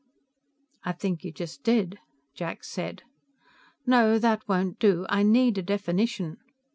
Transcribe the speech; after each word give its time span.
"I 0.83 0.93
think 0.93 1.23
you 1.23 1.31
just 1.31 1.61
did," 1.61 1.99
Jack 2.33 2.63
said. 2.63 3.03
"No, 3.85 4.17
that 4.17 4.41
won't 4.49 4.79
do. 4.79 5.05
I 5.09 5.21
need 5.21 5.59
a 5.59 5.61
definition." 5.61 6.37